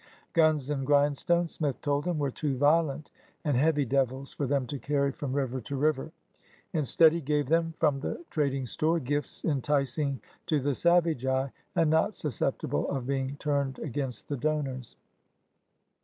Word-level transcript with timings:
Guns 0.33 0.71
and 0.71 0.83
grindstone. 0.83 1.47
Smith 1.47 1.79
told 1.79 2.05
them, 2.05 2.17
were 2.17 2.31
too 2.31 2.57
violent 2.57 3.11
and 3.45 3.55
heavy 3.55 3.85
devils 3.85 4.33
for 4.33 4.47
them 4.47 4.65
to 4.65 4.79
carry 4.79 5.11
from 5.11 5.31
river 5.31 5.61
to 5.61 5.75
river. 5.75 6.11
Instead 6.73 7.13
he 7.13 7.21
gave 7.21 7.49
them, 7.49 7.75
from 7.77 7.99
the 7.99 8.19
trading 8.31 8.65
store, 8.65 8.99
gifts 8.99 9.45
enticing 9.45 10.19
to 10.47 10.59
the 10.59 10.73
savage 10.73 11.27
eye, 11.27 11.51
and 11.75 11.91
not 11.91 12.15
susceptible 12.15 12.89
of 12.89 13.05
being 13.05 13.35
turned 13.37 13.77
against 13.77 14.27
the 14.27 14.37
donors. 14.37 14.95